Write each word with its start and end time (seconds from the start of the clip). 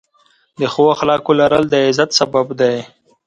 د 0.59 0.61
ښو 0.73 0.83
اخلاقو 0.95 1.31
لرل، 1.41 1.63
د 1.69 1.73
عزت 1.85 2.09
سبب 2.19 2.47
دی. 2.59 2.75